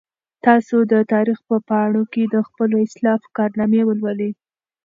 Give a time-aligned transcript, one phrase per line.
[0.45, 4.31] تاسو د تاریخ په پاڼو کې د خپلو اسلافو کارنامې ولولئ.